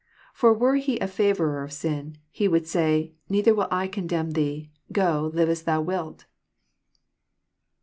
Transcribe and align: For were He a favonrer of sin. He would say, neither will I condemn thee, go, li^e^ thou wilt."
For 0.33 0.51
were 0.51 0.77
He 0.77 0.97
a 0.97 1.05
favonrer 1.05 1.63
of 1.63 1.71
sin. 1.71 2.17
He 2.31 2.47
would 2.47 2.65
say, 2.65 3.13
neither 3.29 3.53
will 3.53 3.67
I 3.69 3.87
condemn 3.87 4.31
thee, 4.31 4.71
go, 4.91 5.31
li^e^ 5.35 5.63
thou 5.63 5.79
wilt." 5.79 6.25